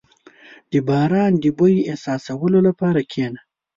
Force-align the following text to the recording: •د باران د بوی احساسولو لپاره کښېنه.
•د 0.71 0.73
باران 0.87 1.31
د 1.43 1.45
بوی 1.57 1.77
احساسولو 1.91 2.59
لپاره 2.67 2.99
کښېنه. 3.11 3.41